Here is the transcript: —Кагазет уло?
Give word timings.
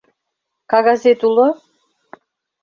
—Кагазет 0.71 1.21
уло? 1.27 1.47